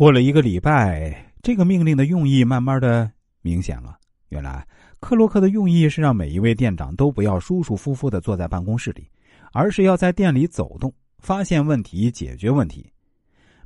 [0.00, 3.98] 过了一个礼拜，这个命令的用意慢慢的明显了。
[4.30, 4.66] 原来，
[4.98, 9.06] 克洛克的用意是让每一位店长都不要舒舒服服的坐在办公室里，
[9.52, 12.90] 而是要在店里走动，发现问题，解决问题。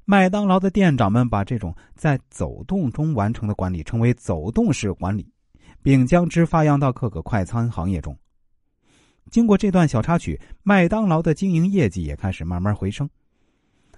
[0.04, 5.32] 麦当劳的店长们把这种在走动中完成的管理称为“走动式管理”，
[5.84, 8.18] 并将之发扬到各个快餐行业中。
[9.30, 13.08] 经过这段小插曲，麦当劳的经营业绩也开始慢慢回升。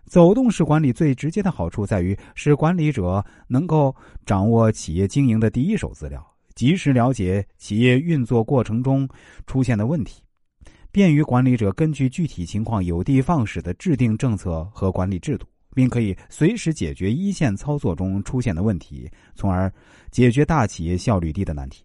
[0.07, 3.95] 走动式管理最直接的好处在于使管理者能够
[4.25, 9.09] 掌握企业经营的第一手资料，及时了解企业运作过程中
[9.47, 10.23] 出现的问题，
[10.93, 19.71] 便于管理者根据具体情况有的放矢的制定政策和管理制度，并可以随时解决一线操作中出现的问题，从而
[20.13, 21.85] 解决大企业效率低的难题。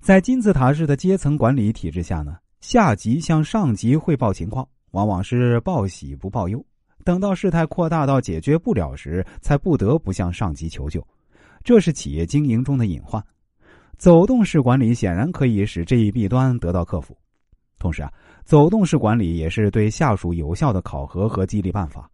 [0.00, 4.68] 在金字塔式的阶层管理体制下呢，下级向上级汇报情况。
[4.94, 6.64] 往往是报喜不报忧，
[7.04, 11.04] 等到事态扩大到解决不了时，才不得不向上级求救，
[11.64, 13.20] 这是企业经营中的隐患。
[13.98, 17.16] 走动式管理显然可以使这一弊端得到克服。
[17.76, 18.12] 同时啊，
[18.44, 22.08] 走动式管理也是对下属有效的考核和激励办法。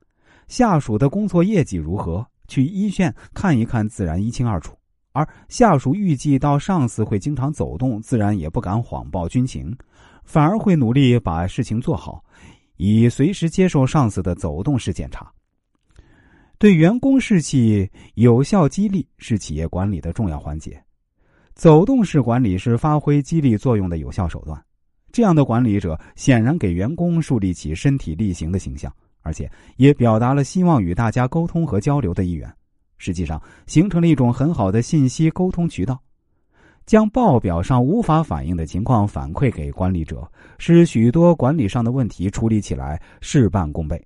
[0.48, 4.74] 下属的工作业绩如何，去一线看一看，自然一清二楚。
[5.12, 9.76] 而下属预计到上司会经常走动，自然也不敢谎报军情，
[10.24, 12.24] 反而会努力把事情做好。
[12.82, 15.30] 以随时接受上司的走动式检查，
[16.56, 20.82] 对员工士气有效激励是企业管理的重要环节。
[21.54, 24.58] 走动式管理是发挥激励作用的有效手段。
[25.12, 32.50] 这样的管理者显然给员工树立起身体力行的形象，而且也表达了希望与大家沟通和交流的意愿。
[32.96, 36.00] 实际上，形成了一种很好的信息沟通渠道。
[36.90, 44.04] 将报表上无法反映的情况反馈给管理者，使许多管理上的问题处理起来事半功倍。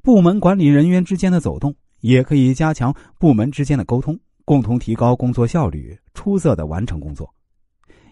[0.00, 7.30] 部门管理人员之间的走动也可以加强部门之间的沟通，共同提高工作效率，出色的完成工作。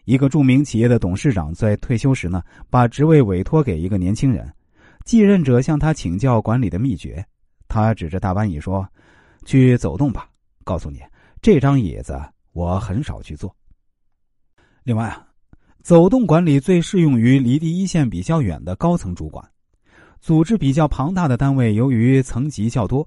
[0.04, 4.46] 一个著名企业的董事长在退休时呢，把职位委托给一个年轻人，
[5.06, 7.24] 继任者向他请教管理的秘诀。
[7.66, 8.86] 他指着大班椅说
[9.46, 10.28] ：“去走动吧，
[10.64, 11.00] 告诉你，
[11.40, 12.14] 这张椅子。”
[12.58, 13.54] 我很少去做。
[14.82, 15.28] 另外啊，
[15.80, 19.48] 走动管理最适用于离第一线比较远的高层主管。
[20.20, 23.06] 组织比较庞大的单位，由于层级较多，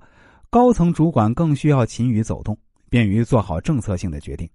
[0.50, 2.57] 高层主管更需要勤于走动，
[2.89, 4.50] 便于做好政策性的决定。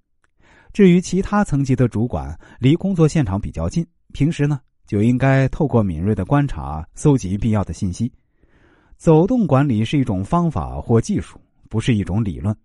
[0.73, 8.11] 至于其他层级的主管，离工作现场比较近，平时呢就应该透过敏锐的观察，搜集必要的信息。
[8.97, 12.57] 走动管理是一种方法或技术，不是一种理论。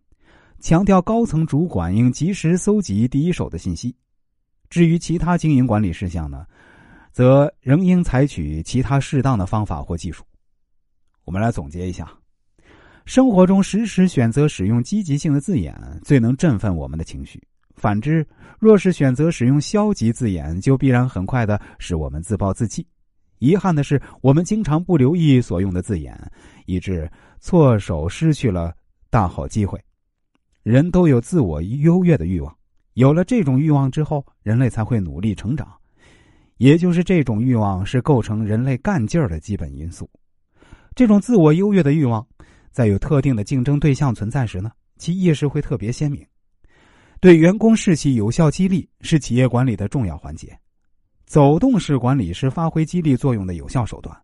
[0.62, 3.96] 强调高层主管应及时搜集第一手的信息，
[4.70, 6.46] 至于其他经营管理事项呢，
[7.12, 10.24] 则仍应采取其他适当的方法或技术。
[11.26, 12.08] 我们来总结一下：
[13.06, 17.40] 生活中时时选择使用积极性的字眼，最能振奋我们的情绪；
[17.76, 18.24] 反之，
[18.60, 22.86] 若是选择使用消极字眼，就必然很快的使我们自暴自弃。
[23.40, 26.16] 遗憾的是，我们经常不留意所用的字眼，
[26.68, 28.72] 以致错手失去了
[29.10, 29.84] 大好机会。
[30.64, 32.56] 人都有自我优越的欲望，
[32.94, 35.68] 有了这种欲望之后，人类才会努力成长。
[36.58, 40.08] 也就是这种欲望是构成人类干劲儿的基本因素。
[40.94, 42.26] 这种自我优越的欲望，
[42.72, 46.24] 在有特定的竞争对象存在时呢，其意识会特别鲜明。
[47.20, 50.56] 对员工士气有效激励是企业管理的重要环节。
[51.26, 54.16] 走动式管理是发挥激励作用的有效手段。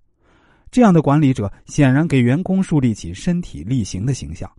[0.69, 4.51] 这样的管理者显然给员工树立起身体力行的形象。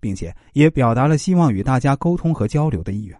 [0.00, 3.19] 并且也表达了希望与大家沟通和交流的意愿。